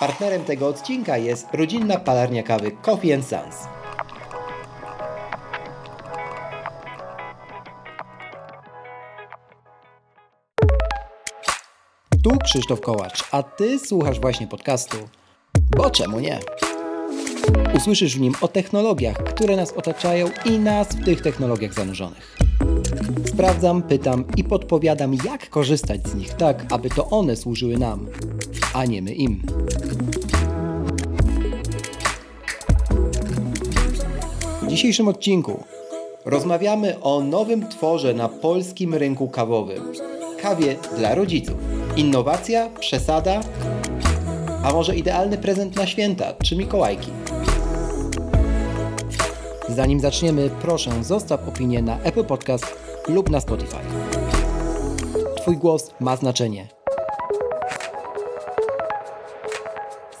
[0.00, 3.56] Partnerem tego odcinka jest rodzinna palarnia kawy Coffee Sons.
[12.24, 14.96] Tu Krzysztof Kołacz, a Ty słuchasz właśnie podcastu.
[15.76, 16.40] Bo czemu nie?
[17.74, 22.36] Usłyszysz w nim o technologiach, które nas otaczają i nas w tych technologiach zanurzonych.
[23.26, 28.06] Sprawdzam, pytam i podpowiadam, jak korzystać z nich tak, aby to one służyły nam,
[28.74, 29.42] a nie my im.
[34.78, 35.64] Dzisiejszym odcinku
[36.24, 39.92] rozmawiamy o nowym tworze na polskim rynku kawowym
[40.42, 41.54] kawie dla rodziców.
[41.96, 43.40] Innowacja, przesada,
[44.64, 47.10] a może idealny prezent na święta czy Mikołajki.
[49.68, 52.66] Zanim zaczniemy, proszę zostaw opinię na Apple Podcast
[53.08, 53.78] lub na Spotify.
[55.36, 56.68] Twój głos ma znaczenie.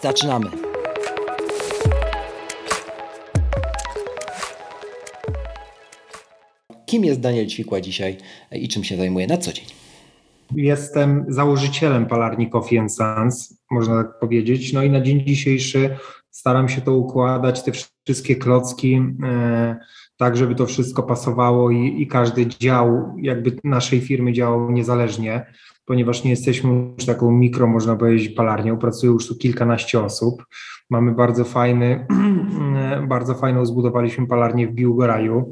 [0.02, 0.67] Zaczynamy.
[6.88, 8.16] Kim jest Daniel Ćwikła dzisiaj
[8.52, 9.64] i czym się zajmuje na co dzień?
[10.56, 14.72] Jestem założycielem palarni Coffee Sons, można tak powiedzieć.
[14.72, 15.96] No i na dzień dzisiejszy
[16.30, 17.72] staram się to układać, te
[18.04, 19.76] wszystkie klocki, e,
[20.16, 25.46] tak żeby to wszystko pasowało i, i każdy dział jakby naszej firmy działał niezależnie,
[25.84, 28.78] ponieważ nie jesteśmy już taką mikro, można powiedzieć, palarnią.
[28.78, 30.44] Pracuje już tu kilkanaście osób.
[30.90, 32.06] Mamy bardzo fajny,
[33.08, 35.50] bardzo fajną zbudowaliśmy palarnię w Biłgoraju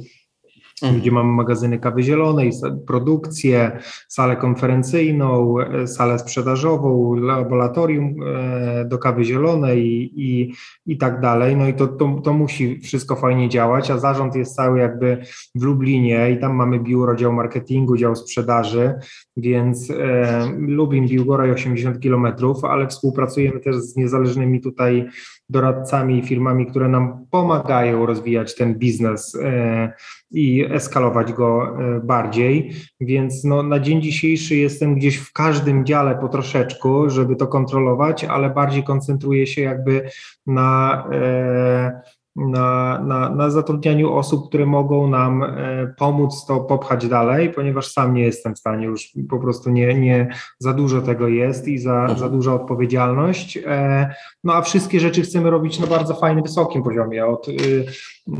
[0.82, 1.00] mhm.
[1.00, 2.50] gdzie mamy magazyny kawy zielonej,
[2.86, 10.52] produkcję, salę konferencyjną, e, salę sprzedażową, laboratorium e, do kawy zielonej i,
[10.86, 11.56] i, tak dalej.
[11.56, 15.22] No i to, to, to musi wszystko fajnie działać, a zarząd jest cały jakby
[15.54, 18.94] w Lublinie i tam mamy biuro, dział marketingu, dział sprzedaży,
[19.36, 25.08] więc e, Lublin, Biłgoraj 80 kilometrów, ale współpracujemy też z niezależnymi tutaj
[25.48, 29.92] doradcami i firmami, które nam pomagają rozwijać ten biznes e,
[30.30, 32.72] i eskalować go e, bardziej.
[33.00, 38.24] Więc no, na dzień dzisiejszy jestem gdzieś w każdym dziale po troszeczku, żeby to kontrolować,
[38.24, 40.10] ale bardziej koncentruję się jakby
[40.46, 42.00] na e,
[42.36, 48.14] na, na, na zatrudnianiu osób, które mogą nam e, pomóc to popchać dalej, ponieważ sam
[48.14, 52.00] nie jestem w stanie już po prostu nie, nie za dużo tego jest i za,
[52.00, 52.18] mhm.
[52.18, 53.58] za duża odpowiedzialność.
[53.66, 54.14] E,
[54.44, 57.86] no a wszystkie rzeczy chcemy robić na bardzo fajnym, wysokim poziomie, od, y,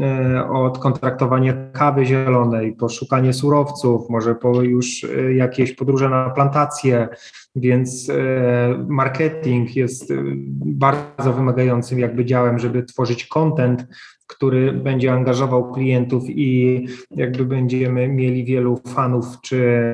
[0.00, 6.30] e, od kontraktowania kawy zielonej, po szukanie surowców, może po już y, jakieś podróże na
[6.30, 7.08] plantacje,
[7.56, 8.10] więc
[8.88, 10.22] marketing jest y,
[10.64, 13.86] bardzo wymagającym jakby działem, żeby tworzyć content,
[14.26, 19.88] który będzie angażował klientów i jakby będziemy mieli wielu fanów czy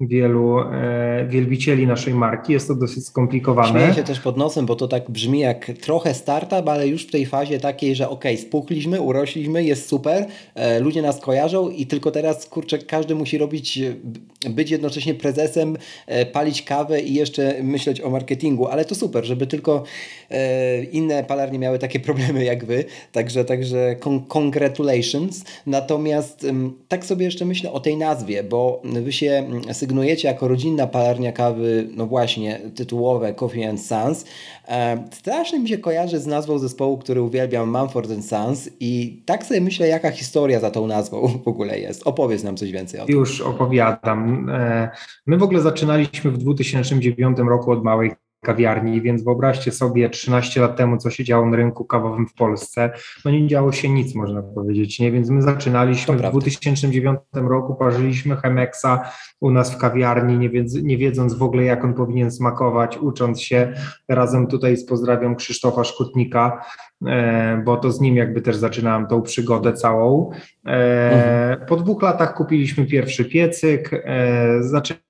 [0.00, 2.52] wielu e, wielbicieli naszej marki.
[2.52, 3.70] Jest to dosyć skomplikowane.
[3.70, 7.10] Śmieję się też pod nosem, bo to tak brzmi jak trochę startup, ale już w
[7.10, 12.10] tej fazie takiej, że ok, spuchliśmy, urośliśmy, jest super, e, ludzie nas kojarzą i tylko
[12.10, 18.00] teraz, kurczę, każdy musi robić, e, być jednocześnie prezesem, e, palić kawę i jeszcze myśleć
[18.00, 19.82] o marketingu, ale to super, żeby tylko
[20.30, 25.44] e, inne palarnie miały takie problemy jak wy, także, także con congratulations.
[25.66, 26.46] Natomiast
[26.88, 29.50] tak sobie jeszcze myślę o tej nazwie, bo wy się
[29.90, 34.24] sygnujecie jako rodzinna palarnia kawy, no właśnie, tytułowe Coffee and Sons.
[34.68, 39.60] E, strasznie mi się kojarzy z nazwą zespołu, który uwielbiam, Mumford Sons i tak sobie
[39.60, 42.06] myślę, jaka historia za tą nazwą w ogóle jest.
[42.06, 43.14] Opowiedz nam coś więcej o tym.
[43.14, 44.50] Już opowiadam.
[44.50, 44.90] E,
[45.26, 50.76] my w ogóle zaczynaliśmy w 2009 roku od małej kawiarni, więc wyobraźcie sobie 13 lat
[50.76, 52.90] temu, co się działo na rynku kawowym w Polsce.
[53.24, 55.12] No nie działo się nic, można powiedzieć, nie?
[55.12, 60.98] Więc my zaczynaliśmy w 2009 roku, parzyliśmy Chemexa u nas w kawiarni, nie, wiedz, nie
[60.98, 63.72] wiedząc w ogóle, jak on powinien smakować, ucząc się
[64.08, 66.64] razem tutaj z pozdrawiam Krzysztofa Szkutnika,
[67.06, 70.30] e, bo to z nim jakby też zaczynałem tą przygodę całą.
[70.66, 70.70] E,
[71.10, 71.66] mhm.
[71.66, 75.09] Po dwóch latach kupiliśmy pierwszy piecyk, e, zaczęliśmy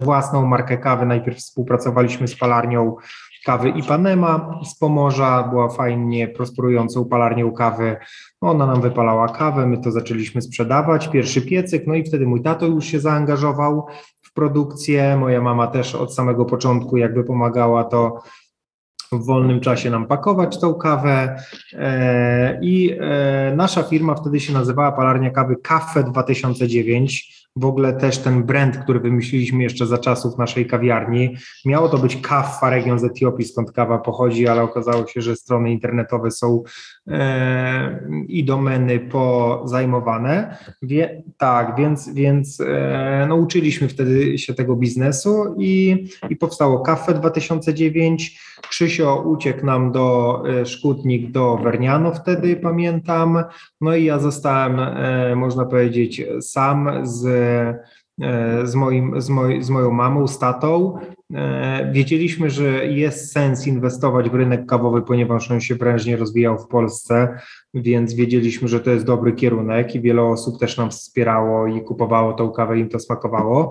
[0.00, 1.06] własną markę kawy.
[1.06, 2.96] Najpierw współpracowaliśmy z palarnią
[3.46, 7.96] kawy Ipanema z Pomorza, była fajnie prosperującą palarnią kawy.
[8.40, 12.66] Ona nam wypalała kawę, my to zaczęliśmy sprzedawać, pierwszy piecyk, no i wtedy mój tato
[12.66, 13.86] już się zaangażował
[14.22, 18.22] w produkcję, moja mama też od samego początku jakby pomagała to
[19.12, 21.36] w wolnym czasie nam pakować tą kawę.
[21.72, 28.18] E, i e, nasza firma wtedy się nazywała Palarnia Kawy Kafe 2009 w ogóle też
[28.18, 31.36] ten brand, który wymyśliliśmy jeszcze za czasów naszej kawiarni.
[31.64, 35.70] Miało to być Kaffa, region z Etiopii, skąd kawa pochodzi, ale okazało się, że strony
[35.70, 36.62] internetowe są
[38.28, 40.56] i domeny pozajmowane.
[40.82, 47.14] Wie, tak, więc, więc e, no, uczyliśmy wtedy się tego biznesu i, i powstało Kaffe
[47.14, 48.40] 2009.
[48.70, 53.44] Krzysio uciekł nam do e, Szkutnik, do Werniano wtedy, pamiętam.
[53.80, 57.26] No i ja zostałem, e, można powiedzieć, sam z
[58.22, 60.98] E, z, moim, z, moj, z moją mamą, z tatą.
[61.34, 66.68] E, wiedzieliśmy, że jest sens inwestować w rynek kawowy, ponieważ on się prężnie rozwijał w
[66.68, 67.38] Polsce,
[67.82, 72.32] więc wiedzieliśmy, że to jest dobry kierunek i wiele osób też nam wspierało i kupowało
[72.32, 73.70] tą kawę, im to smakowało.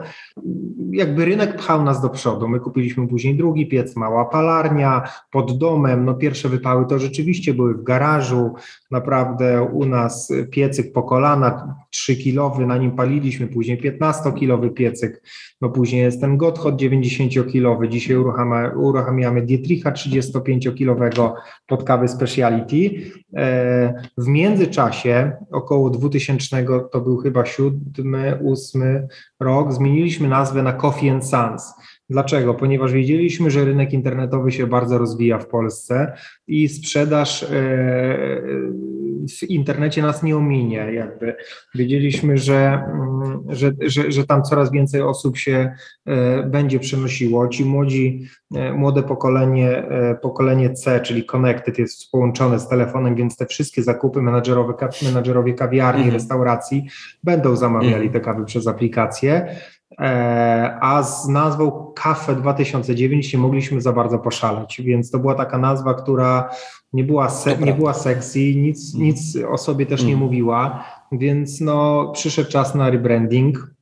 [0.91, 2.47] Jakby rynek pchał nas do przodu.
[2.47, 6.05] My kupiliśmy później drugi piec, mała palarnia pod domem.
[6.05, 8.53] No pierwsze wypały to rzeczywiście były w garażu.
[8.91, 15.21] Naprawdę u nas piecyk po kolana, 3-kilowy, na nim paliliśmy, później 15-kilowy piecyk.
[15.61, 17.87] No później jest ten Gotthard 90-kilowy.
[17.87, 18.17] Dzisiaj
[18.75, 21.33] uruchamiamy Dietricha 35-kilowego
[21.67, 22.89] pod kawy speciality.
[24.17, 28.15] W międzyczasie, około 2000, to był chyba 7,
[28.51, 29.07] 8
[29.39, 31.73] rok, zmieniliśmy nazwę na Coffee and Sons.
[32.09, 32.53] Dlaczego?
[32.53, 36.13] Ponieważ wiedzieliśmy, że rynek internetowy się bardzo rozwija w Polsce
[36.47, 37.47] i sprzedaż e,
[39.39, 40.77] w internecie nas nie ominie.
[40.93, 41.35] Jakby
[41.75, 45.71] wiedzieliśmy, że, mm, że, że, że tam coraz więcej osób się
[46.05, 47.47] e, będzie przenosiło.
[47.47, 49.83] Ci młodzi, e, młode pokolenie,
[50.21, 54.73] pokolenie C, czyli Connected jest połączone z telefonem, więc te wszystkie zakupy menadżerowe,
[55.03, 56.13] menadżerowie kawiarni, mhm.
[56.13, 56.87] restauracji
[57.23, 58.11] będą zamawiali mhm.
[58.11, 59.55] te kawy przez aplikację.
[59.99, 65.57] E, a z nazwą Cafe 2009 nie mogliśmy za bardzo poszaleć, więc to była taka
[65.57, 66.49] nazwa, która
[66.93, 70.19] nie była, se, nie była sexy, nic, nic o sobie też nie mm.
[70.19, 73.74] mówiła, więc no, przyszedł czas na rebranding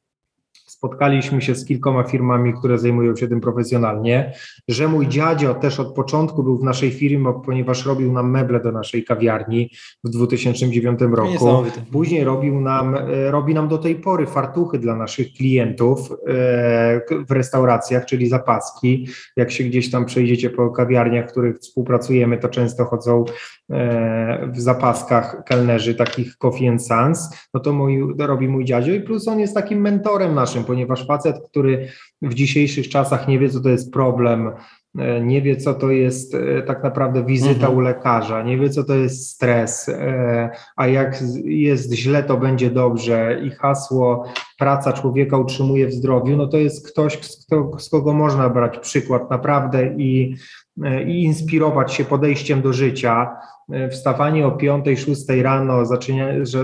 [0.84, 4.34] spotkaliśmy się z kilkoma firmami, które zajmują się tym profesjonalnie,
[4.68, 8.72] że mój dziadzio też od początku był w naszej firmie, ponieważ robił nam meble do
[8.72, 9.70] naszej kawiarni
[10.04, 11.64] w 2009 roku.
[11.92, 17.32] Później robił nam, e, robi nam do tej pory fartuchy dla naszych klientów e, w
[17.32, 19.08] restauracjach, czyli zapaski.
[19.38, 23.26] Jak się gdzieś tam przejdziecie po kawiarniach, w których współpracujemy, to często chodzą
[24.48, 29.02] w zapaskach kelnerzy takich Coffee and Sons, no to mój, to robi mój dziadzio i
[29.02, 31.88] plus on jest takim mentorem naszym, ponieważ facet, który
[32.22, 34.52] w dzisiejszych czasach nie wie, co to jest problem,
[34.98, 37.78] e, nie wie, co to jest e, tak naprawdę wizyta mhm.
[37.78, 42.72] u lekarza, nie wie, co to jest stres, e, a jak jest źle, to będzie
[42.72, 44.26] dobrze i hasło
[44.60, 48.80] praca człowieka utrzymuje w zdrowiu, no to jest ktoś, z, kto, z kogo można brać
[48.80, 50.36] przykład naprawdę i,
[51.08, 53.36] i inspirować się podejściem do życia.
[53.72, 55.84] E, wstawanie o 5-6 rano,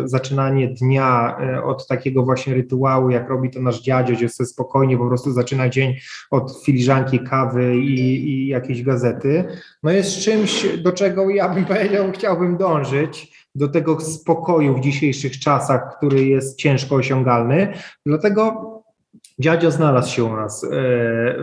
[0.06, 4.98] zaczynanie dnia e, od takiego właśnie rytuału, jak robi to nasz dziadzio, gdzie sobie spokojnie
[4.98, 5.96] po prostu zaczyna dzień
[6.32, 9.46] od filiżanki kawy i, i jakiejś gazety,
[9.84, 15.40] no jest czymś, do czego ja bym powiedział, chciałbym dążyć do tego spokoju w dzisiejszych
[15.40, 17.74] czasach, który jest ciężko osiągalny.
[18.06, 18.70] Dlatego
[19.40, 20.68] Dziadzio znalazł się u nas e,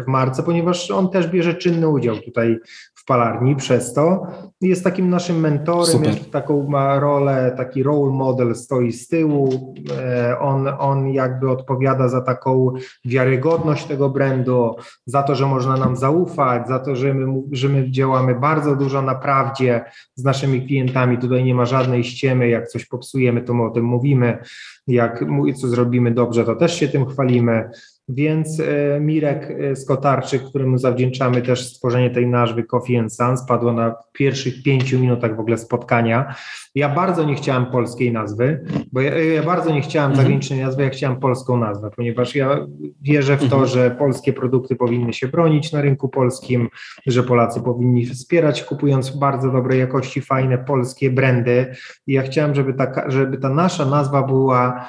[0.03, 2.59] w marce, ponieważ on też bierze czynny udział tutaj
[3.07, 4.27] palarni przez to.
[4.61, 9.75] Jest takim naszym mentorem, jest, taką ma rolę, taki role model stoi z tyłu.
[9.99, 12.73] E, on, on jakby odpowiada za taką
[13.05, 14.77] wiarygodność tego brandu,
[15.07, 19.03] za to, że można nam zaufać, za to, że my, że my działamy bardzo dużo
[19.03, 21.19] na prawdzie z naszymi klientami.
[21.19, 24.39] Tutaj nie ma żadnej ściemy, jak coś popsujemy, to my o tym mówimy.
[24.87, 25.25] Jak
[25.61, 27.71] co zrobimy dobrze, to też się tym chwalimy.
[28.09, 33.73] Więc e, Mirek e, Skotarczyk, któremu zawdzięczamy też stworzenie tej nazwy Coffee and Sons, padło
[33.73, 36.35] na pierwszych pięciu minutach w ogóle spotkania.
[36.75, 40.25] Ja bardzo nie chciałem polskiej nazwy, bo ja, ja bardzo nie chciałem mhm.
[40.25, 42.67] zagranicznej nazwy, ja chciałem polską nazwę, ponieważ ja
[43.03, 43.67] wierzę w to, mhm.
[43.67, 46.69] że polskie produkty powinny się bronić na rynku polskim,
[47.07, 51.75] że Polacy powinni wspierać, kupując bardzo dobrej jakości, fajne polskie brandy.
[52.07, 54.89] I ja chciałem, żeby ta, żeby ta nasza nazwa była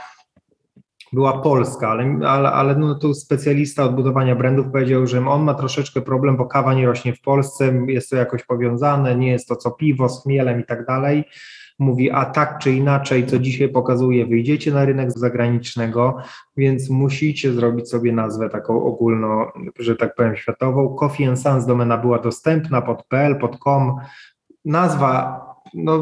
[1.14, 5.54] była Polska, ale, ale, ale no tu specjalista od budowania brandów powiedział, że on ma
[5.54, 9.56] troszeczkę problem, bo kawa nie rośnie w Polsce, jest to jakoś powiązane, nie jest to
[9.56, 11.24] co piwo z chmielem i tak dalej.
[11.80, 16.18] Mówi, a tak czy inaczej, co dzisiaj pokazuje, wyjdziecie na rynek zagranicznego,
[16.58, 20.96] więc musicie zrobić sobie nazwę taką ogólno, że tak powiem, światową.
[20.96, 23.96] Coffee and Sons domena była dostępna pod pl, pod com.
[24.66, 26.00] Nazwa no,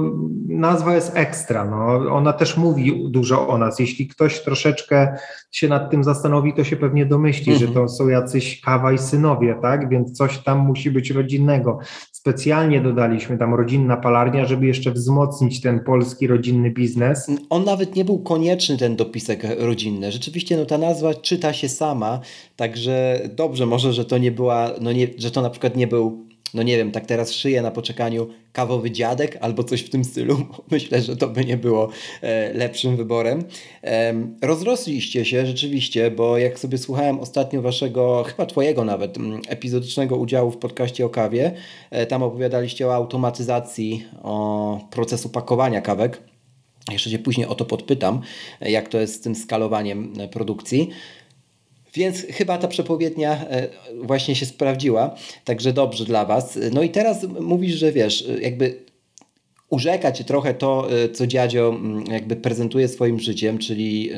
[0.48, 1.66] nazwa jest ekstra.
[1.66, 2.14] No.
[2.14, 3.80] Ona też mówi dużo o nas.
[3.80, 5.18] Jeśli ktoś troszeczkę
[5.52, 7.70] się nad tym zastanowi, to się pewnie domyśli, mhm.
[7.70, 9.90] że to są jacyś kawa i synowie, tak?
[9.90, 11.80] Więc coś tam musi być rodzinnego.
[12.12, 17.32] Specjalnie dodaliśmy tam rodzinna palarnia, żeby jeszcze wzmocnić ten polski rodzinny biznes.
[17.50, 20.12] On nawet nie był konieczny, ten dopisek rodzinny.
[20.12, 22.20] Rzeczywiście no, ta nazwa czyta się sama,
[22.56, 26.26] także dobrze może, że to nie była, no nie, że to na przykład nie był
[26.54, 30.38] no nie wiem, tak teraz szyję na poczekaniu kawowy dziadek albo coś w tym stylu.
[30.72, 31.90] Myślę, że to by nie było
[32.22, 33.44] e, lepszym wyborem.
[34.42, 40.52] Rozrosliście się rzeczywiście, bo jak sobie słuchałem ostatnio waszego, chyba twojego nawet, m, epizodycznego udziału
[40.52, 41.52] w podcaście o kawie,
[41.92, 46.22] e, tam opowiadaliście o automatyzacji, o procesu pakowania kawek.
[46.92, 48.22] Jeszcze się później o to podpytam,
[48.62, 50.90] e, jak to jest z tym skalowaniem produkcji.
[51.96, 53.68] Więc chyba ta przepowiednia e,
[54.02, 56.60] właśnie się sprawdziła, także dobrze dla Was.
[56.72, 58.86] No i teraz mówisz, że wiesz, jakby
[59.70, 61.80] urzeka Cię trochę to, e, co dziadzio
[62.12, 64.10] jakby prezentuje swoim życiem, czyli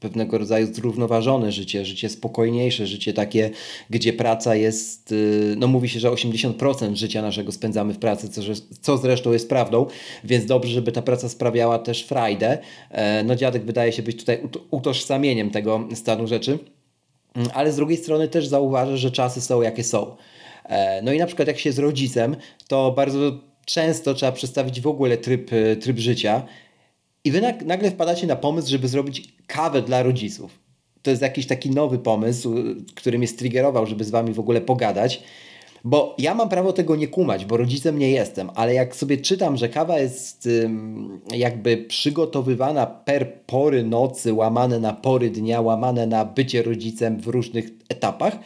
[0.00, 3.50] pewnego rodzaju zrównoważone życie, życie spokojniejsze, życie takie,
[3.90, 5.16] gdzie praca jest, e,
[5.56, 8.40] no mówi się, że 80% życia naszego spędzamy w pracy, co,
[8.80, 9.86] co zresztą jest prawdą,
[10.24, 12.58] więc dobrze, żeby ta praca sprawiała też frajdę.
[13.24, 14.38] No dziadek wydaje się być tutaj
[14.70, 16.58] utożsamieniem tego stanu rzeczy.
[17.34, 20.16] Mm, ale z drugiej strony też zauważę, że czasy są jakie są.
[20.64, 22.36] E, no i na przykład jak się z rodzicem,
[22.68, 23.18] to bardzo
[23.64, 26.42] często trzeba przestawić w ogóle tryb, e, tryb życia
[27.24, 30.58] i wy nagle wpadacie na pomysł, żeby zrobić kawę dla rodziców.
[31.02, 32.54] To jest jakiś taki nowy pomysł,
[32.94, 35.22] który mnie striggerował, żeby z wami w ogóle pogadać.
[35.84, 39.56] Bo ja mam prawo tego nie kumać, bo rodzicem nie jestem, ale jak sobie czytam,
[39.56, 40.48] że kawa jest
[41.36, 47.70] jakby przygotowywana per pory nocy, łamane na pory dnia, łamane na bycie rodzicem w różnych
[47.88, 48.38] etapach,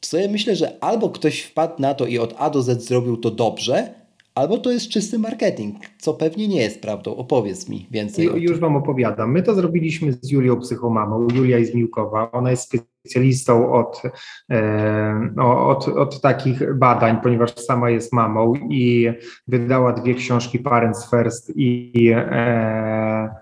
[0.00, 3.16] to sobie myślę, że albo ktoś wpadł na to i od A do Z zrobił
[3.16, 3.94] to dobrze,
[4.34, 7.16] albo to jest czysty marketing, co pewnie nie jest prawdą.
[7.16, 8.26] Opowiedz mi więcej.
[8.26, 9.32] Już Wam opowiadam.
[9.32, 11.28] My to zrobiliśmy z Julią Psychomamą.
[11.34, 12.32] Julia jest Miłkowa.
[12.32, 14.02] Ona jest specjalistą od,
[14.50, 19.12] e, od, od takich badań, ponieważ sama jest mamą i
[19.48, 23.34] wydała dwie książki Parents First i, e,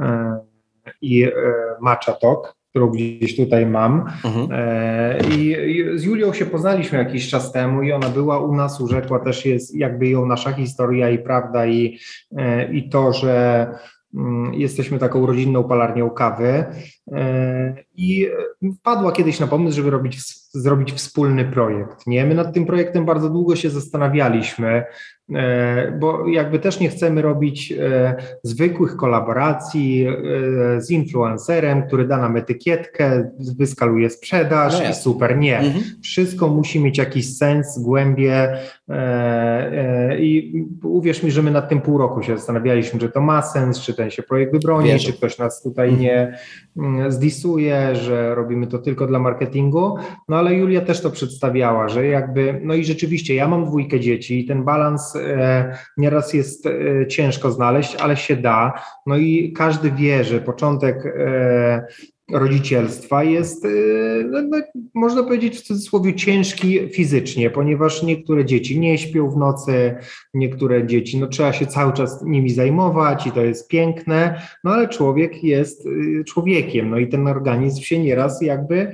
[0.00, 0.38] e,
[1.02, 1.30] i e,
[1.80, 4.04] Matcha Talk którą gdzieś tutaj mam.
[4.24, 4.48] Mhm.
[5.30, 5.56] I
[5.94, 9.76] z Julią się poznaliśmy jakiś czas temu i ona była u nas, urzekła też jest
[9.76, 11.98] jakby ją nasza historia i prawda i,
[12.72, 13.66] i to, że
[14.52, 16.64] jesteśmy taką rodzinną palarnią kawy
[17.12, 18.28] e, i
[18.78, 20.18] wpadła kiedyś na pomysł, żeby robić,
[20.52, 22.06] zrobić wspólny projekt.
[22.06, 22.26] Nie?
[22.26, 24.84] My nad tym projektem bardzo długo się zastanawialiśmy,
[25.34, 30.06] E, bo jakby też nie chcemy robić e, zwykłych kolaboracji
[30.78, 35.38] z influencerem, który da nam etykietkę, wyskaluje sprzedaż no i super.
[35.38, 35.58] Nie.
[35.58, 35.84] Mhm.
[36.02, 38.58] Wszystko musi mieć jakiś sens, głębie
[40.18, 43.80] i uwierz mi, że my nad tym pół roku się zastanawialiśmy, czy to ma sens,
[43.80, 45.06] czy ten się projekt wybroni, Wierzę.
[45.06, 46.04] czy ktoś nas tutaj mhm.
[46.04, 46.38] nie
[46.76, 49.96] mm, zdisuje, że robimy to tylko dla marketingu.
[50.28, 54.40] No ale Julia też to przedstawiała, że jakby, no i rzeczywiście ja mam dwójkę dzieci
[54.40, 58.82] i ten balans E, nieraz jest e, ciężko znaleźć, ale się da.
[59.06, 61.86] No i każdy wie, że początek e,
[62.32, 63.66] rodzicielstwa jest,
[64.30, 64.58] no, no,
[64.94, 69.94] można powiedzieć w cudzysłowie, ciężki fizycznie, ponieważ niektóre dzieci nie śpią w nocy,
[70.34, 74.88] niektóre dzieci, no trzeba się cały czas nimi zajmować i to jest piękne, no ale
[74.88, 75.88] człowiek jest
[76.26, 78.92] człowiekiem, no i ten organizm się nieraz jakby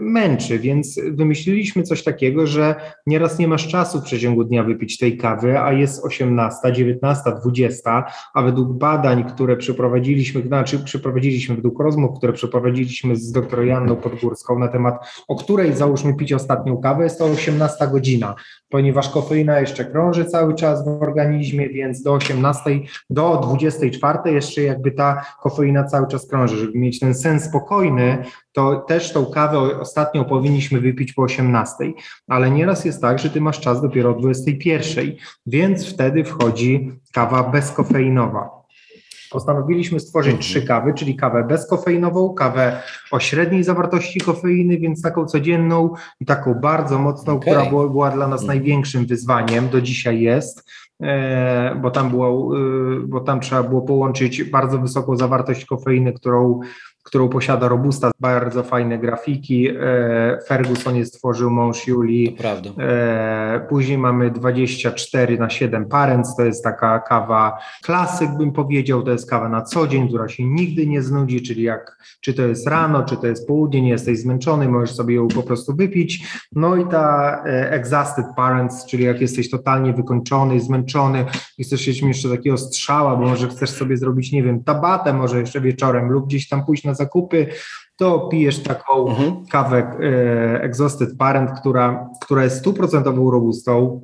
[0.00, 2.74] męczy, więc wymyśliliśmy coś takiego, że
[3.06, 8.04] nieraz nie masz czasu w przeciągu dnia wypić tej kawy, a jest 18, 19, 20,
[8.34, 14.58] a według badań, które przeprowadziliśmy, znaczy przeprowadziliśmy według rozmów, które przeprowadziliśmy z dr Janną Podgórską
[14.58, 18.34] na temat, o której załóżmy pić ostatnią kawę, jest to 18 godzina,
[18.68, 22.80] ponieważ kofeina jeszcze krąży cały czas w organizmie, więc do 18,
[23.10, 28.76] do 24 jeszcze jakby ta kofeina cały czas krąży, żeby mieć ten sen spokojny, to
[28.76, 31.74] też tą kawę ostatnią powinniśmy wypić po 18,
[32.28, 35.12] ale nieraz jest tak, że ty masz czas dopiero o 21,
[35.46, 38.58] więc wtedy wchodzi kawa bezkofeinowa.
[39.30, 40.42] Postanowiliśmy stworzyć mhm.
[40.42, 46.54] trzy kawy, czyli kawę bezkofeinową, kawę o średniej zawartości kofeiny, więc taką codzienną i taką
[46.54, 47.40] bardzo mocną, okay.
[47.40, 48.58] która była, była, dla nas mhm.
[48.58, 50.70] największym wyzwaniem, do dzisiaj jest,
[51.02, 52.60] e, bo tam, było, e,
[53.06, 56.60] bo tam trzeba było połączyć bardzo wysoką zawartość kofeiny, którą
[57.08, 59.68] którą posiada Robusta, bardzo fajne grafiki.
[59.68, 62.32] E, Ferguson je stworzył, mąż Julii.
[62.38, 62.70] Prawda.
[62.78, 69.10] E, później mamy 24 na 7 Parents, to jest taka kawa klasyk, bym powiedział, to
[69.10, 72.66] jest kawa na co dzień, która się nigdy nie znudzi, czyli jak, czy to jest
[72.66, 76.26] rano, czy to jest południe, nie jesteś zmęczony, możesz sobie ją po prostu wypić.
[76.52, 81.24] No i ta Exhausted Parents, czyli jak jesteś totalnie wykończony, zmęczony
[81.58, 85.40] i chcesz mieć jeszcze takiego strzała, bo może chcesz sobie zrobić, nie wiem, tabatę może
[85.40, 87.46] jeszcze wieczorem lub gdzieś tam pójść na zakupy,
[87.96, 89.46] to pijesz taką mhm.
[89.46, 94.00] kawę e, Exhausted Parent, która, która jest stuprocentową robustą,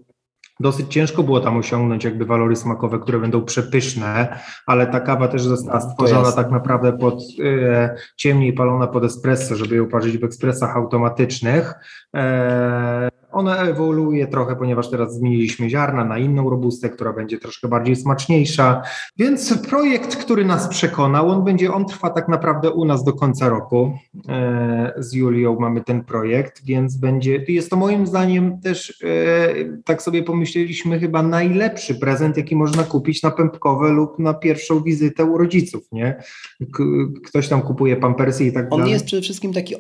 [0.61, 5.43] Dosyć ciężko było tam osiągnąć jakby walory smakowe, które będą przepyszne, ale ta kawa też
[5.43, 10.77] została stworzona tak naprawdę pod e, ciemniej palona pod espresso, żeby ją parzyć w ekspresach
[10.77, 11.75] automatycznych.
[12.17, 17.97] E, ona ewoluuje trochę, ponieważ teraz zmieniliśmy ziarna na inną robustę, która będzie troszkę bardziej
[17.97, 18.83] smaczniejsza.
[19.17, 23.49] Więc projekt, który nas przekonał, on będzie, on trwa tak naprawdę u nas do końca
[23.49, 23.99] roku.
[24.29, 30.03] E, z Julią mamy ten projekt, więc będzie, jest to moim zdaniem też, e, tak
[30.03, 35.39] sobie pomyśleliśmy, chyba najlepszy prezent, jaki można kupić na pępkowe lub na pierwszą wizytę u
[35.39, 36.23] rodziców, nie?
[37.27, 38.85] Ktoś tam kupuje pampersy i tak dalej.
[38.85, 39.75] On jest przede wszystkim taki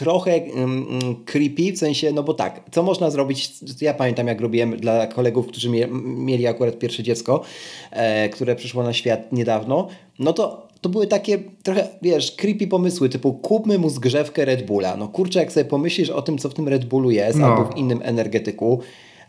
[0.00, 0.86] trochę um,
[1.24, 5.46] creepy, w sensie, no bo tak, co można zrobić, ja pamiętam jak robiłem dla kolegów,
[5.46, 7.42] którzy mie mieli akurat pierwsze dziecko,
[7.90, 9.88] e, które przyszło na świat niedawno,
[10.18, 14.96] no to to były takie trochę, wiesz, creepy pomysły, typu kupmy mu zgrzewkę Red Bulla.
[14.96, 17.46] No kurczę, jak sobie pomyślisz o tym, co w tym Red Bullu jest, no.
[17.46, 18.80] albo w innym energetyku,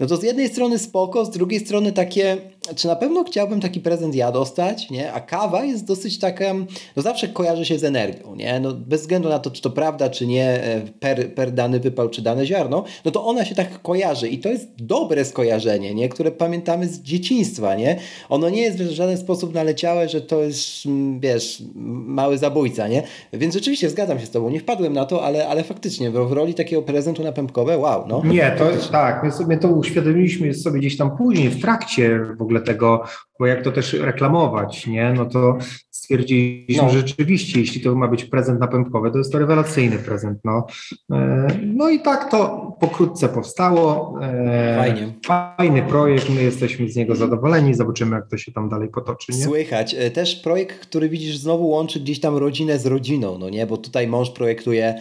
[0.02, 2.38] no to z jednej strony spoko, z drugiej strony takie,
[2.76, 5.14] czy na pewno chciałbym taki prezent ja dostać, nie?
[5.14, 6.54] A kawa jest dosyć taka,
[6.96, 8.60] no zawsze kojarzy się z energią, nie?
[8.60, 12.10] No bez względu na to, czy to prawda, czy nie, e, per, per dany wypał,
[12.10, 16.10] czy dane ziarno, no to ona się tak kojarzy i to jest dobre skojarzenie, nie?
[16.10, 18.00] Które pamiętamy z dzieciństwa, nie?
[18.30, 21.64] Ono nie jest w żaden sposób naleciałe, że to jest, mm, wiesz,
[22.06, 23.04] mały zabójca, nie?
[23.34, 26.54] Więc rzeczywiście zgadzam się z Tobą, nie wpadłem na to, ale, ale faktycznie w roli
[26.54, 28.22] takiego prezentu na pępkowe, wow, no.
[28.26, 32.62] Nie, to jest tak, sobie to uświadomiliśmy sobie gdzieś tam później, w trakcie w ogóle
[32.62, 33.04] tego,
[33.40, 35.14] bo jak to też reklamować, nie?
[35.14, 35.58] No to
[36.02, 36.90] stwierdziliśmy, no.
[36.90, 40.40] że rzeczywiście, jeśli to ma być prezent napępkowy, to jest to rewelacyjny prezent.
[40.44, 40.68] No,
[41.12, 44.14] e, no i tak to pokrótce powstało.
[44.22, 45.14] E, Fajnie.
[45.26, 49.32] Fajny projekt, my jesteśmy z niego zadowoleni, zobaczymy jak to się tam dalej potoczy.
[49.32, 49.44] Nie?
[49.44, 49.96] Słychać.
[49.98, 53.68] E, też projekt, który widzisz znowu łączy gdzieś tam rodzinę z rodziną, no nie?
[53.68, 54.96] Bo tutaj mąż projektuje,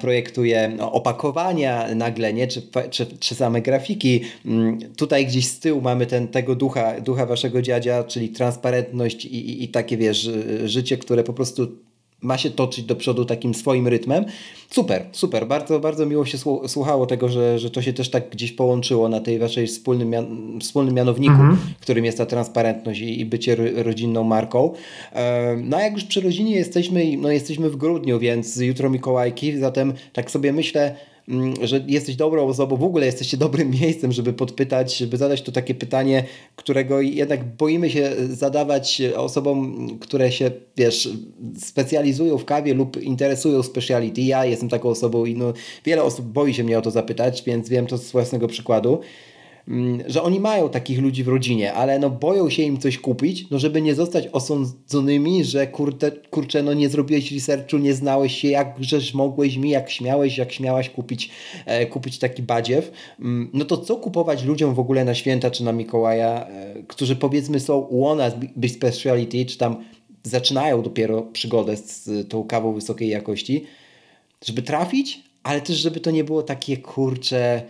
[0.00, 2.46] projektuje opakowania nagle, nie?
[2.48, 4.20] Czy, czy, czy same grafiki.
[4.46, 9.50] Mm, tutaj gdzieś z tyłu mamy ten, tego ducha, ducha waszego dziadzia, czyli transparentność i,
[9.50, 10.22] i, i takie, wiesz,
[10.64, 11.68] życie, które po prostu
[12.22, 14.24] ma się toczyć do przodu takim swoim rytmem.
[14.70, 15.46] Super, super.
[15.46, 19.20] Bardzo, bardzo miło się słuchało tego, że, że to się też tak gdzieś połączyło na
[19.20, 21.58] tej waszej wspólnym, mian wspólnym mianowniku, mhm.
[21.80, 24.72] którym jest ta transparentność i, i bycie rodzinną marką.
[25.62, 29.92] No a jak już przy rodzinie jesteśmy, no jesteśmy w grudniu, więc jutro Mikołajki, zatem
[30.12, 30.96] tak sobie myślę,
[31.62, 35.74] że jesteś dobrą osobą, w ogóle jesteście dobrym miejscem, żeby podpytać, żeby zadać to takie
[35.74, 36.24] pytanie,
[36.56, 41.08] którego jednak boimy się zadawać osobom, które się, wiesz,
[41.58, 44.20] specjalizują w kawie lub interesują speciality.
[44.20, 45.52] Ja jestem taką osobą i no,
[45.84, 49.00] wiele osób boi się mnie o to zapytać, więc wiem to z własnego przykładu.
[49.68, 53.50] Mm, że oni mają takich ludzi w rodzinie, ale no boją się im coś kupić,
[53.50, 58.48] no żeby nie zostać osądzonymi, że kurte, kurczę, no nie zrobiłeś researchu, nie znałeś się,
[58.48, 61.30] jak żeś mogłeś mi, jak śmiałeś, jak śmiałaś kupić,
[61.66, 62.92] e, kupić taki badziew.
[63.20, 67.16] Mm, no to co kupować ludziom w ogóle na święta czy na Mikołaja, e, którzy
[67.16, 69.84] powiedzmy są u nas Big Speciality, czy tam
[70.22, 73.64] zaczynają dopiero przygodę z, z tą kawą wysokiej jakości,
[74.44, 77.62] żeby trafić, ale też żeby to nie było takie kurcze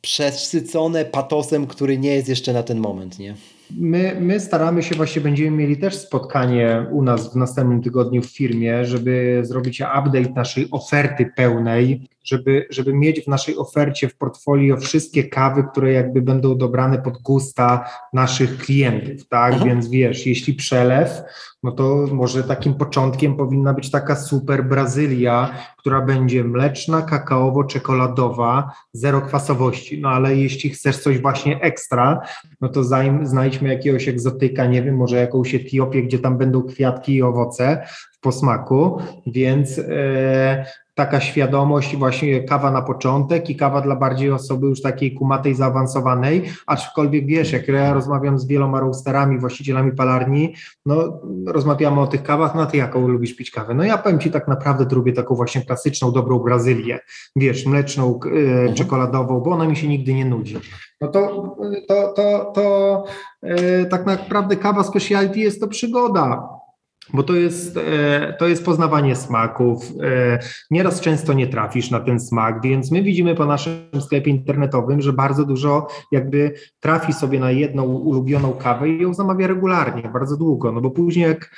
[0.00, 3.34] przesycone patosem, który nie jest jeszcze na ten moment, nie?
[3.70, 8.26] My, my staramy się, właśnie będziemy mieli też spotkanie u nas w następnym tygodniu w
[8.26, 14.76] firmie, żeby zrobić update naszej oferty pełnej, żeby, żeby mieć w naszej ofercie, w portfolio
[14.76, 19.54] wszystkie kawy, które jakby będą dobrane pod gusta naszych klientów, tak?
[19.54, 19.64] Aha.
[19.64, 21.22] Więc wiesz, jeśli przelew,
[21.62, 29.20] no to może takim początkiem powinna być taka super Brazylia, która będzie mleczna, kakaowo-czekoladowa, zero
[29.20, 30.00] kwasowości.
[30.00, 32.20] No ale jeśli chcesz coś właśnie ekstra,
[32.60, 32.84] no to
[33.22, 38.20] znajdźmy jakiegoś egzotyka, nie wiem, może jakąś Etiopię, gdzie tam będą kwiatki i owoce w
[38.20, 40.66] posmaku, więc e,
[40.98, 46.50] taka świadomość, właśnie kawa na początek i kawa dla bardziej osoby już takiej kumatej, zaawansowanej,
[46.66, 50.54] aczkolwiek wiesz, jak ja rozmawiam z wieloma roasterami, właścicielami palarni,
[50.86, 53.74] no rozmawiamy o tych kawach, no ty jaką lubisz pić kawę?
[53.74, 56.98] No ja powiem Ci tak naprawdę lubię taką właśnie klasyczną, dobrą Brazylię,
[57.36, 58.20] wiesz, mleczną,
[58.68, 60.56] e, czekoladową, bo ona mi się nigdy nie nudzi.
[61.00, 61.56] No to,
[61.88, 63.04] to, to, to
[63.42, 66.57] e, tak naprawdę kawa speciality jest to przygoda
[67.14, 69.92] bo to jest, e, to jest poznawanie smaków.
[70.02, 70.38] E,
[70.70, 75.12] nieraz często nie trafisz na ten smak, więc my widzimy po naszym sklepie internetowym, że
[75.12, 80.72] bardzo dużo jakby trafi sobie na jedną ulubioną kawę i ją zamawia regularnie, bardzo długo,
[80.72, 81.56] no bo później jak,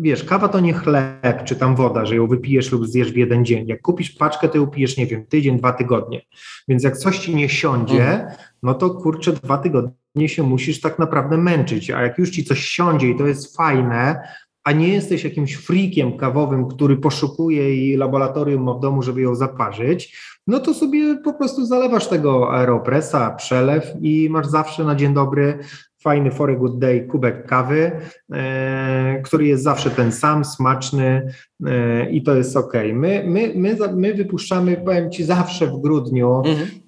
[0.00, 3.44] wiesz, kawa to nie chleb czy tam woda, że ją wypijesz lub zjesz w jeden
[3.44, 3.68] dzień.
[3.68, 6.22] Jak kupisz paczkę, to ją pijesz, nie wiem, tydzień, dwa tygodnie.
[6.68, 8.30] Więc jak coś ci nie siądzie, mhm.
[8.62, 9.94] no to kurczę, dwa tygodnie
[10.26, 14.20] się musisz tak naprawdę męczyć, a jak już ci coś siądzie i to jest fajne,
[14.64, 19.34] a nie jesteś jakimś frikiem kawowym, który poszukuje i laboratorium ma w domu, żeby ją
[19.34, 25.14] zaparzyć, no to sobie po prostu zalewasz tego aeropressa, przelew i masz zawsze na dzień
[25.14, 25.58] dobry
[26.04, 27.92] fajny for a good day kubek kawy,
[28.32, 31.32] e, który jest zawsze ten sam, smaczny
[31.66, 32.72] e, i to jest ok.
[32.92, 36.83] My, my, my, my wypuszczamy, powiem Ci, zawsze w grudniu mhm.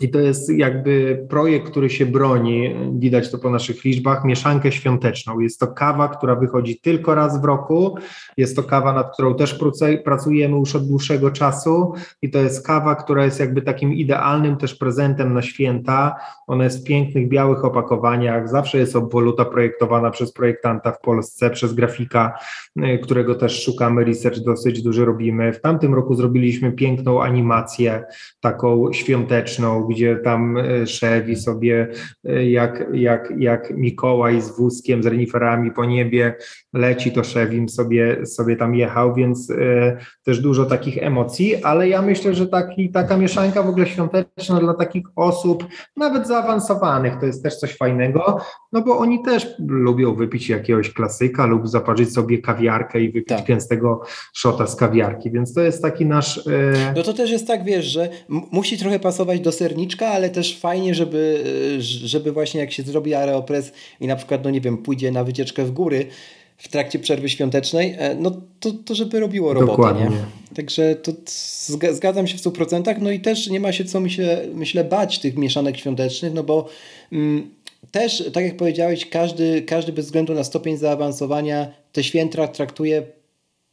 [0.00, 5.40] I to jest jakby projekt, który się broni, widać to po naszych liczbach, mieszankę świąteczną.
[5.40, 7.98] Jest to kawa, która wychodzi tylko raz w roku.
[8.36, 9.58] Jest to kawa, nad którą też
[10.04, 11.92] pracujemy już od dłuższego czasu
[12.22, 16.16] i to jest kawa, która jest jakby takim idealnym też prezentem na święta.
[16.46, 18.48] Ona jest w pięknych, białych opakowaniach.
[18.48, 22.38] Zawsze jest obwoluta projektowana przez projektanta w Polsce, przez grafika,
[22.78, 25.52] y, którego też szukamy, research dosyć duży robimy.
[25.52, 28.04] W tamtym roku zrobiliśmy piękną animację,
[28.40, 31.88] taką świąteczną, gdzie tam e, szewi sobie
[32.24, 36.34] e, jak, jak, jak Mikołaj z wózkiem, z reniferami po niebie
[36.72, 42.02] leci, to Szewim sobie, sobie tam jechał, więc e, też dużo takich emocji, ale ja
[42.02, 47.42] myślę, że taki, taka mieszanka w ogóle świąteczna dla takich osób, nawet zaawansowanych, to jest
[47.42, 48.40] też coś fajnego,
[48.74, 53.46] no bo oni też lubią wypić jakiegoś klasyka lub zaparzyć sobie kawiarkę i wypić tak.
[53.46, 54.00] gęstego
[54.32, 56.40] szota z kawiarki, więc to jest taki nasz...
[56.96, 60.58] No to też jest tak, wiesz, że musi trochę pasować do ser serniczka, ale też
[60.58, 61.44] fajnie, żeby,
[61.78, 65.64] żeby właśnie jak się zrobi aeropress i na przykład, no nie wiem, pójdzie na wycieczkę
[65.64, 66.06] w góry
[66.56, 70.04] w trakcie przerwy świątecznej, e, no to, to żeby robiło robotę, Dokładnie.
[70.04, 70.56] nie?
[70.56, 71.12] Także to
[71.92, 75.36] zgadzam się w 100%, no i też nie ma się co, myślę, myślę bać tych
[75.36, 76.68] mieszanek świątecznych, no bo
[77.12, 77.50] mm,
[77.90, 83.02] też, tak jak powiedziałeś, każdy, każdy bez względu na stopień zaawansowania te święta traktuje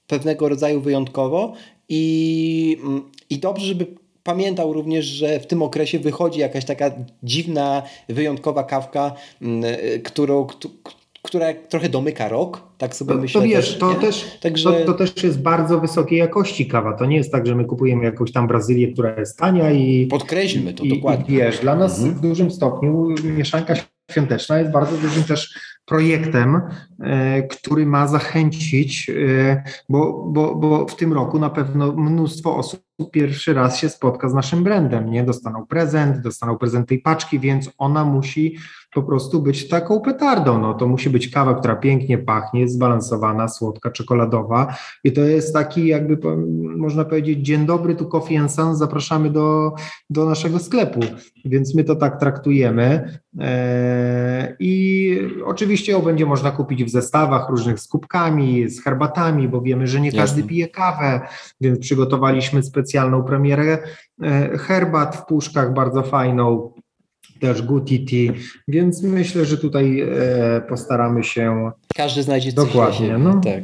[0.07, 1.53] pewnego rodzaju wyjątkowo
[1.89, 3.87] i, mm, i dobrze, żeby
[4.23, 6.91] pamiętał również, że w tym okresie wychodzi jakaś taka
[7.23, 10.47] dziwna, wyjątkowa kawka, mm, e, którą,
[11.21, 13.41] która trochę domyka rok, tak sobie to, myślę.
[13.41, 14.73] To wiesz, też, to, też, Także...
[14.73, 16.93] to, to, też jest bardzo wysokiej jakości kawa.
[16.93, 20.05] To nie jest tak, że my kupujemy jakąś tam Brazylię, która jest tania i...
[20.05, 21.35] Podkreślmy to i, dokładnie.
[21.35, 22.15] I wiesz, dla nas mhm.
[22.15, 23.75] w dużym stopniu mieszanka
[24.11, 26.61] świąteczna jest bardzo dużym też projektem,
[27.03, 32.90] e, który ma zachęcić, e, bo, bo, bo w tym roku na pewno mnóstwo osób
[33.05, 35.23] pierwszy raz się spotka z naszym brandem, nie?
[35.23, 38.57] Dostaną prezent, dostaną prezent tej paczki, więc ona musi
[38.93, 40.61] po prostu być taką petardą.
[40.61, 45.87] No, to musi być kawa, która pięknie pachnie, zbalansowana, słodka, czekoladowa i to jest taki
[45.87, 46.17] jakby
[46.77, 49.73] można powiedzieć dzień dobry, tu Coffee and Sons, zapraszamy do,
[50.09, 50.99] do naszego sklepu,
[51.45, 57.79] więc my to tak traktujemy eee, i oczywiście ją będzie można kupić w zestawach różnych
[57.79, 60.49] z kubkami, z herbatami, bo wiemy, że nie każdy Jasne.
[60.49, 61.21] pije kawę,
[61.61, 63.77] więc przygotowaliśmy specjalną premierę
[64.23, 66.73] e, herbat w puszkach, bardzo fajną,
[67.41, 68.31] też Gutiti,
[68.67, 71.71] więc myślę, że tutaj e, postaramy się.
[71.95, 73.41] Każdy znajdzie coś Dokładnie, no.
[73.43, 73.63] Tak.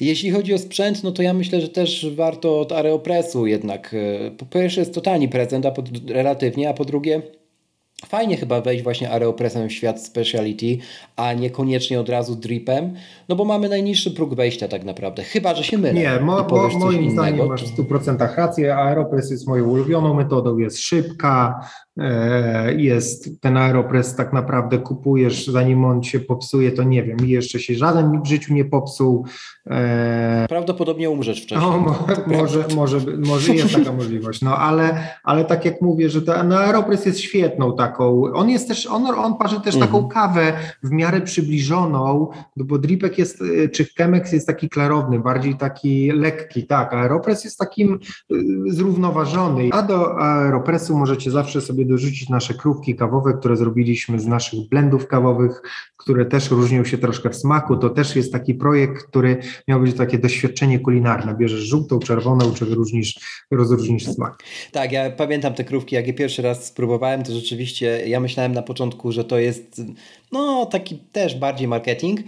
[0.00, 3.94] Jeśli chodzi o sprzęt, no to ja myślę, że też warto od Aeropressu jednak.
[3.94, 7.22] E, po pierwsze jest to tani prezent, a po, relatywnie, a po drugie
[8.06, 10.78] Fajnie chyba wejść właśnie Aeropressem w świat speciality,
[11.16, 12.94] a niekoniecznie od razu dripem,
[13.28, 15.94] no bo mamy najniższy próg wejścia tak naprawdę, chyba, że się mylę.
[15.94, 20.78] Nie, mo, mo, moim zdaniem masz w 100% rację, Aeropress jest moją ulubioną metodą, jest
[20.78, 21.60] szybka,
[22.76, 27.60] jest ten Aeropress tak naprawdę kupujesz, zanim on się popsuje, to nie wiem, i jeszcze
[27.60, 29.26] się żaden w życiu nie popsuł.
[29.66, 31.70] E, Prawdopodobnie umrzesz wcześniej.
[31.70, 36.48] No, może, może, może jest taka możliwość, no ale, ale tak jak mówię, że ten
[36.48, 40.08] no, Aeropress jest świetną tak taką, on jest też, on, on parzy też taką mhm.
[40.08, 45.54] kawę w miarę przybliżoną, no bo dripek jest, y, czy Chemex jest taki klarowny, bardziej
[45.54, 47.94] taki lekki, tak, Aeropress jest takim
[48.32, 54.26] y, zrównoważony, a do Aeropressu możecie zawsze sobie dorzucić nasze krówki kawowe, które zrobiliśmy z
[54.26, 55.62] naszych blendów kawowych,
[55.96, 59.36] które też różnią się troszkę w smaku, to też jest taki projekt, który
[59.68, 64.42] miał być takie doświadczenie kulinarne, bierzesz żółtą, czerwoną, czy wyróżnisz, rozróżnisz smak.
[64.72, 68.62] Tak, ja pamiętam te krówki, jak je pierwszy raz spróbowałem, to rzeczywiście ja myślałem na
[68.62, 69.82] początku, że to jest
[70.32, 72.20] no taki też bardziej marketing,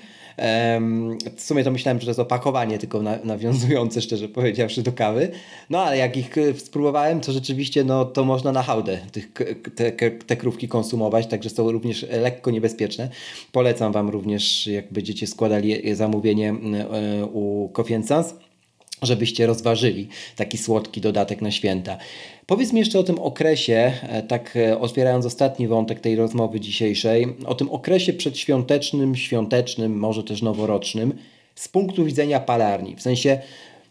[1.37, 5.31] W sumie to myślałem, że to jest opakowanie, tylko nawiązujące, szczerze powiedziawszy, do kawy.
[5.71, 9.33] No ale jak ich e, spróbowałem, to rzeczywiście no, to można na hałdę tych,
[9.75, 13.09] te, te krówki konsumować, także są również lekko niebezpieczne.
[13.53, 17.95] Polecam Wam również, jak będziecie składali zamówienie e, u Coffee
[19.03, 21.97] żebyście rozważyli taki słodki dodatek na święta.
[22.47, 27.27] Powiedz mi jeszcze o tym okresie, e, tak e, otwierając ostatni wątek tej rozmowy dzisiejszej,
[27.47, 31.15] o tym okresie przedświątecznym, świątecznym, może też noworocznym,
[31.55, 32.97] z punktu widzenia palarni.
[32.97, 33.39] W sensie,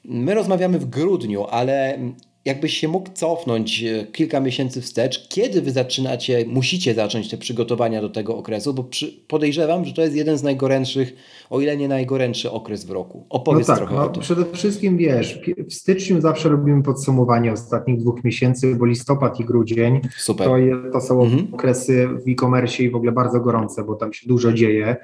[0.05, 1.97] my rozmawiamy w grudniu, ale
[2.45, 8.01] jakbyś się mógł cofnąć e, kilka miesięcy wstecz, kiedy wy zaczynacie, musicie zacząć te przygotowania
[8.01, 11.13] do tego okresu, bo przy, podejrzewam, że to jest jeden z najgorętszych,
[11.49, 13.25] o ile nie najgorętszy okres w roku.
[13.29, 14.21] Opowiedz no tak, trochę no, o tym.
[14.21, 20.01] Przede wszystkim wiesz, w styczniu zawsze robimy podsumowanie ostatnich dwóch miesięcy, bo listopad i grudzień
[20.17, 20.47] Super.
[20.47, 20.55] To,
[20.93, 21.53] to są mhm.
[21.53, 24.95] okresy w e-commerce i w ogóle bardzo gorące, bo tam się dużo dzieje.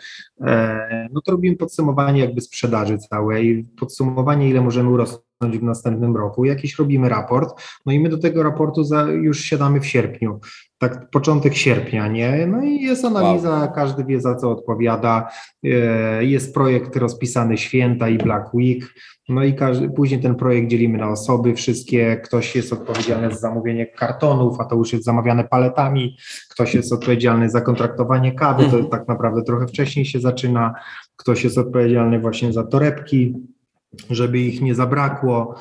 [0.42, 6.46] E, no to robimy podsumowanie jakby sprzedaży całej, podsumowanie ile możemy urosnąć w następnym roku,
[6.46, 10.40] jakiś robimy raport, no i my do tego raportu za, już siadamy w sierpniu,
[10.78, 12.48] tak początek sierpnia, nie?
[12.48, 13.74] No i jest analiza, wow.
[13.76, 15.30] każdy wie za co odpowiada,
[15.64, 18.94] e, jest projekt rozpisany święta i Black Week,
[19.30, 23.86] no i każdy, później ten projekt dzielimy na osoby, wszystkie, ktoś jest odpowiedzialny za zamówienie
[23.86, 26.18] kartonów, a to już jest zamawiane paletami,
[26.50, 30.74] ktoś jest odpowiedzialny za kontraktowanie kawy, to tak naprawdę trochę wcześniej się zaczyna,
[31.16, 33.34] ktoś jest odpowiedzialny właśnie za torebki,
[34.10, 35.60] żeby ich nie zabrakło,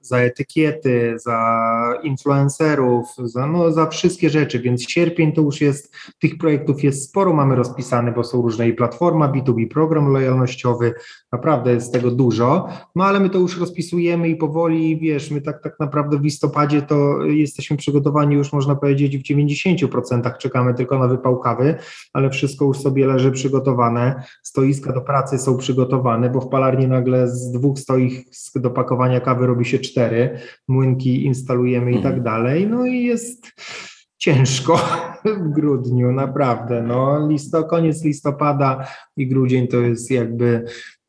[0.00, 1.64] za etykiety, za
[2.02, 7.32] influencerów, za, no, za wszystkie rzeczy, więc sierpień to już jest, tych projektów jest sporo,
[7.32, 10.94] mamy rozpisane, bo są różne i platforma B2B, program lojalnościowy,
[11.32, 15.62] naprawdę jest tego dużo, no ale my to już rozpisujemy i powoli, wiesz, my tak,
[15.62, 21.08] tak naprawdę w listopadzie to jesteśmy przygotowani już można powiedzieć w 90% czekamy tylko na
[21.08, 21.74] wypał kawy,
[22.12, 27.28] ale wszystko już sobie leży przygotowane, stoiska do pracy są przygotowane, bo w palarni nagle
[27.28, 30.38] z dwóch stoisk do pakowania kawy robi się cztery,
[30.68, 32.22] młynki instalujemy i tak mhm.
[32.22, 33.52] dalej, no i jest
[34.18, 34.76] ciężko
[35.40, 36.82] w grudniu, naprawdę.
[36.82, 40.64] No, listo, koniec listopada i grudzień to jest jakby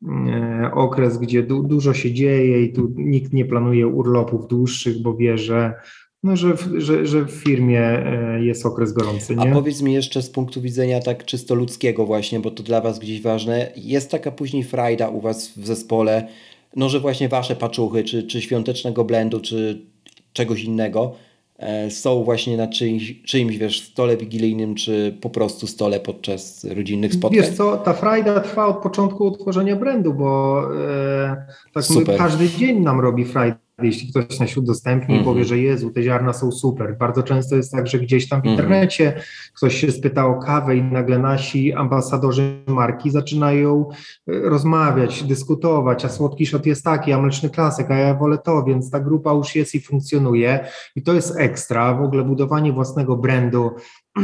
[0.08, 5.16] e, okres, gdzie du, dużo się dzieje i tu nikt nie planuje urlopów dłuższych, bo
[5.16, 5.74] wie, że
[6.22, 9.36] no, że, w, że, że w firmie e, jest okres gorący.
[9.36, 9.50] Nie?
[9.50, 12.98] A powiedz mi jeszcze z punktu widzenia tak czysto ludzkiego właśnie, bo to dla Was
[12.98, 16.28] gdzieś ważne, jest taka później frajda u Was w zespole,
[16.76, 19.86] no że właśnie Wasze paczuchy, czy, czy świątecznego blendu, czy
[20.32, 21.14] czegoś innego,
[21.58, 27.14] e, są właśnie na czyimś, czyimś wiesz, stole wigilijnym, czy po prostu stole podczas rodzinnych
[27.14, 27.40] spotkań?
[27.40, 31.84] Wiesz co, ta frajda trwa od początku utworzenia brandu, bo e, tak
[32.18, 35.22] każdy dzień nam robi frajdę jeśli ktoś nas udostępni mm -hmm.
[35.22, 36.96] i powie, że Jezu, te ziarna są super.
[36.98, 38.56] Bardzo często jest tak, że gdzieś tam w mhm.
[38.56, 39.12] internecie
[39.56, 43.88] ktoś się spyta o kawę i nagle nasi ambasadorzy marki zaczynają
[44.28, 48.64] e, rozmawiać, dyskutować, a słodki shot jest taki, a mleczny klasyk, a ja wolę to,
[48.64, 51.94] więc ta grupa już jest i funkcjonuje i to jest ekstra.
[51.94, 53.70] W ogóle budowanie własnego brandu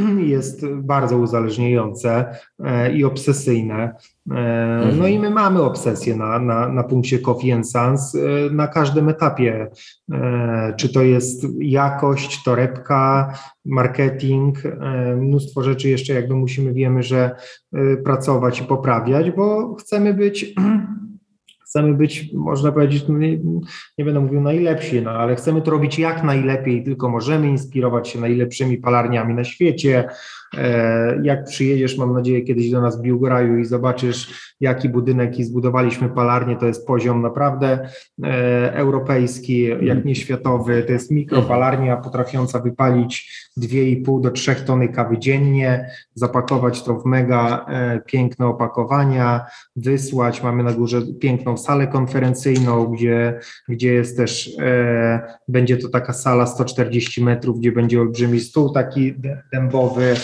[0.34, 3.94] jest bardzo uzależniające e, i obsesyjne.
[4.30, 8.18] E, no i my mamy obsesję na, na, na punkcie Coffee and Sans e,
[8.50, 9.70] na każdym etapie.
[10.76, 14.58] Czy to jest jakość, torebka, marketing,
[15.16, 17.36] mnóstwo rzeczy jeszcze jakby musimy, wiemy, że
[18.04, 20.54] pracować i poprawiać, bo chcemy być
[21.74, 23.38] chcemy być, można powiedzieć, no nie,
[23.98, 28.20] nie, będę mówił najlepsi, no, ale chcemy to robić jak najlepiej, tylko możemy inspirować się
[28.20, 30.08] najlepszymi palarniami na świecie,
[30.58, 35.44] E, jak przyjedziesz, mam nadzieję, kiedyś do nas w Biłgoraju i zobaczysz, jaki budynek i
[35.44, 37.88] zbudowaliśmy palarnię, to jest poziom naprawdę
[38.24, 40.82] e, europejski, jak nie światowy.
[40.82, 47.66] To jest mikropalarnia potrafiąca wypalić 2,5 do 3 tony kawy dziennie, zapakować to w mega
[47.68, 50.42] e, piękne opakowania, wysłać.
[50.42, 54.50] Mamy na górze piękną salę konferencyjną, gdzie, gdzie jest też,
[55.48, 59.14] będzie to taka sala 140 metrów, gdzie będzie olbrzymi stół taki
[59.52, 60.14] dębowy,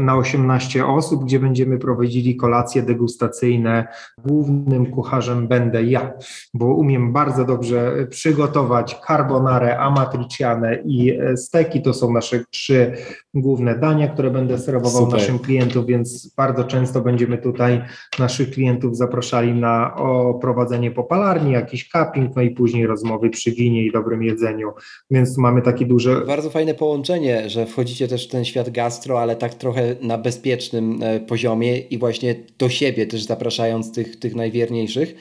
[0.00, 3.86] na 18 osób, gdzie będziemy prowadzili kolacje degustacyjne.
[4.24, 6.12] Głównym kucharzem będę ja,
[6.54, 11.82] bo umiem bardzo dobrze przygotować carbonare, amatriciane i steki.
[11.82, 12.92] To są nasze trzy
[13.34, 15.20] główne dania, które będę serwował Super.
[15.20, 17.82] naszym klientom, więc bardzo często będziemy tutaj
[18.18, 23.84] naszych klientów zapraszali na oprowadzenie po palarni, jakiś cupping, no i później rozmowy przy winie
[23.86, 24.70] i dobrym jedzeniu.
[25.10, 26.20] Więc mamy takie duże...
[26.26, 31.02] Bardzo fajne połączenie, że wchodzicie też w ten świat gastro, ale tak trochę na bezpiecznym
[31.02, 35.14] e, poziomie i właśnie do siebie też zapraszając tych, tych najwierniejszych.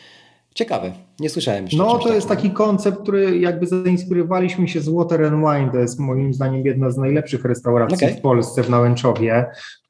[0.55, 1.77] Ciekawe, nie słyszałem jeszcze.
[1.77, 5.99] No to jest taki koncept, który jakby zainspirowaliśmy się z Water and Wine, to jest
[5.99, 8.17] moim zdaniem jedna z najlepszych restauracji okay.
[8.17, 9.45] w Polsce, w Nałęczowie,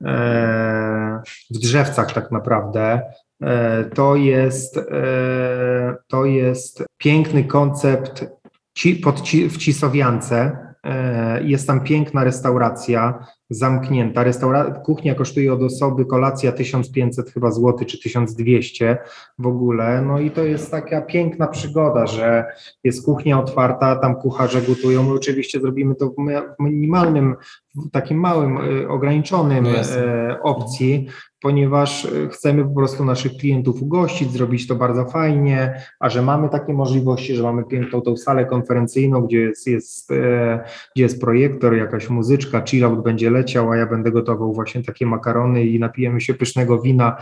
[0.06, 1.22] e,
[1.52, 3.02] w Drzewcach tak naprawdę.
[3.94, 4.80] To jest,
[6.08, 8.26] to jest piękny koncept
[9.50, 10.58] w Cisowiance.
[11.42, 14.24] Jest tam piękna restauracja zamknięta.
[14.24, 18.98] Restaura kuchnia kosztuje od osoby kolacja 1500 chyba złotych czy 1200
[19.40, 20.02] w ogóle.
[20.02, 22.46] No i to jest taka piękna przygoda, że
[22.84, 25.04] jest kuchnia otwarta, tam kucharze gotują.
[25.04, 26.16] My oczywiście zrobimy to w
[26.60, 27.36] minimalnym,
[27.92, 31.08] takim małym, y, ograniczonym no opcji,
[31.44, 36.50] ponieważ e, chcemy po prostu naszych klientów ugościć, zrobić to bardzo fajnie, a że mamy
[36.50, 40.64] takie możliwości, że mamy piękną tą salę konferencyjną, gdzie jest, jest, e,
[40.96, 45.66] gdzie jest projektor, jakaś muzyczka, chillout będzie leciał, a ja będę gotował właśnie takie makarony
[45.66, 47.18] i napijemy się pysznego wina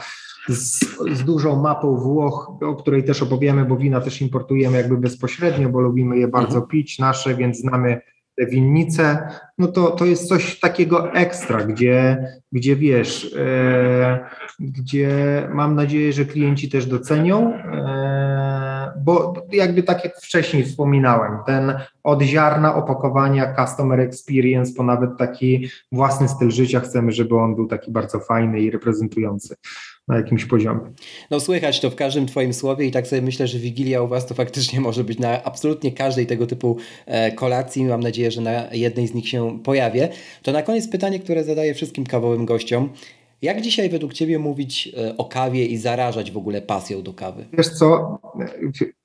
[0.50, 0.80] z,
[1.14, 5.82] z, dużą mapą Włoch, o której też opowiemy, bo wina też importujemy jakby bezpośrednio, bo
[5.82, 6.68] lubimy je bardzo mhm.
[6.68, 8.02] pić, nasze, więc znamy
[8.42, 9.28] te winnice,
[9.58, 14.20] no to, to jest coś takiego ekstra, gdzie, gdzie wiesz, e,
[14.60, 15.10] gdzie
[15.54, 21.74] mam nadzieję, że klienci też docenią, e, bo jakby tak jak wcześniej wspominałem, ten
[22.04, 27.68] od ziarna opakowania customer experience po nawet taki własny styl życia chcemy, żeby on był
[27.68, 29.56] taki bardzo fajny i reprezentujący
[30.12, 30.80] na jakimś poziomie.
[31.32, 34.26] No słychać to w każdym Twoim słowie i tak sobie myślę, że Wigilia u Was
[34.26, 37.86] to faktycznie może być na absolutnie każdej tego typu e, kolacji.
[37.86, 40.10] Mam nadzieję, że na jednej z nich się pojawię.
[40.44, 42.90] To na koniec pytanie, które zadaję wszystkim kawowym gościom.
[43.42, 47.46] Jak dzisiaj według Ciebie mówić e, o kawie i zarażać w ogóle pasją do kawy?
[47.54, 48.20] Wiesz co,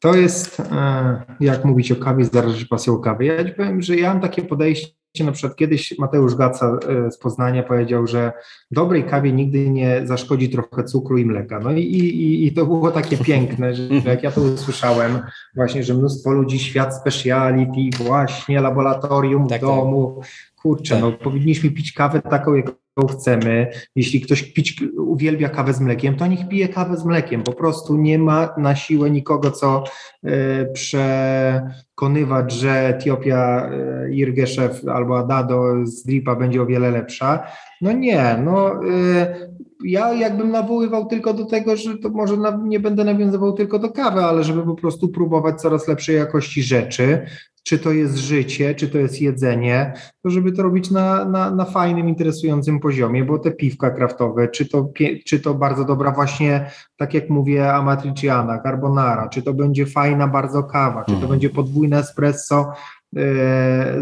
[0.00, 3.24] to jest e, jak mówić o kawie, zarażać pasją o kawy.
[3.24, 4.88] Ja powiem, że ja mam takie podejście,
[5.24, 8.33] na przykład kiedyś Mateusz Gaca e, z Poznania powiedział, że
[8.70, 11.61] dobrej kawie nigdy nie zaszkodzi trochę cukru i mleka.
[11.61, 15.18] No i, i, i to było takie piękne, że jak ja to usłyszałem,
[15.57, 20.20] właśnie, że mnóstwo ludzi, świat speciality, właśnie laboratorium tak, w domu,
[20.66, 21.02] kurczę, tak.
[21.02, 23.70] no powinniśmy pić kawę taką, jaką chcemy.
[23.96, 27.42] Jeśli ktoś pić, uwielbia kawę z mlekiem, to niech pije kawę z mlekiem.
[27.42, 29.85] Po prostu nie ma na siłę nikogo, co
[30.24, 30.29] y,
[30.72, 33.70] przekonywać, że Etiopia,
[34.07, 37.46] y, Irgeszew albo Adado z Dripa będzie o wiele lepsza.
[37.81, 43.05] No nie, no y, ja jakbym nawoływał tylko do tego, że to może nie będę
[43.05, 47.26] nawiązywał tylko do kawy, ale żeby po prostu próbować coraz lepszej jakości rzeczy,
[47.66, 51.64] czy to jest życie, czy to jest jedzenie, to żeby to robić na, na, na
[51.64, 54.92] fajnym, interesującym poziomie, bo te piwka kraftowe, czy to,
[55.24, 60.62] czy to bardzo dobra właśnie, tak jak mówię, amatriciana, carbonara, czy to będzie fajna bardzo
[60.62, 61.31] kawa, czy to mhm.
[61.31, 62.72] będzie podwójne espresso
[63.16, 63.24] e,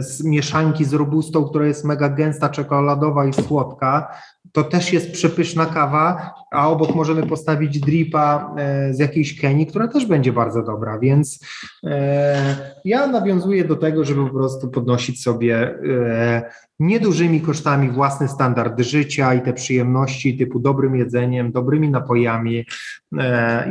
[0.03, 4.09] z mieszanki z robustą, która jest mega gęsta, czekoladowa i słodka,
[4.55, 9.89] to też jest przepyszna kawa, a obok możemy postawić dripa e, z jakiejś Kenii, która
[9.89, 11.41] też będzie bardzo dobra, więc
[11.87, 18.81] e, ja nawiązuję do tego, żeby po prostu podnosić sobie e, niedużymi kosztami własny standard
[18.81, 22.67] życia i te przyjemności typu dobrym jedzeniem, dobrymi napojami,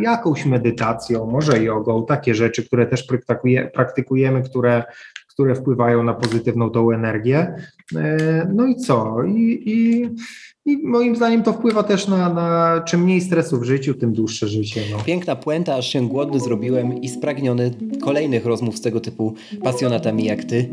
[0.02, 3.08] jakąś medytacją, może jogą, takie rzeczy, które też
[3.74, 4.84] praktykujemy, które
[5.28, 7.56] które wpływają na pozytywną tą energię.
[8.54, 9.24] No i co?
[9.24, 10.10] I, i
[10.66, 14.48] i moim zdaniem to wpływa też na, na czym mniej stresu w życiu, tym dłuższe
[14.48, 14.82] życie.
[14.92, 14.98] No.
[15.06, 17.72] Piękna puenta, aż się głodny zrobiłem i spragniony
[18.02, 20.70] kolejnych rozmów z tego typu pasjonatami jak ty.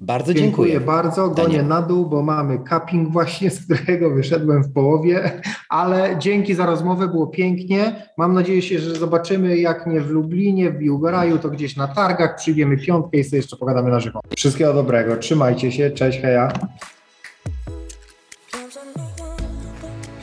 [0.00, 0.72] Bardzo dziękuję.
[0.72, 1.28] Dziękuję bardzo.
[1.28, 1.66] Gonię Daniel.
[1.66, 7.08] na dół, bo mamy cupping właśnie, z którego wyszedłem w połowie, ale dzięki za rozmowę,
[7.08, 8.06] było pięknie.
[8.18, 12.36] Mam nadzieję, się, że zobaczymy, jak nie w Lublinie, w Biłgoraju, to gdzieś na targach,
[12.36, 14.20] przyjmiemy piątkę i sobie jeszcze pogadamy na żywo.
[14.36, 16.52] Wszystkiego dobrego, trzymajcie się, cześć, heja.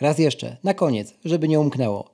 [0.00, 2.10] Raz jeszcze, na koniec, żeby nie umknęło.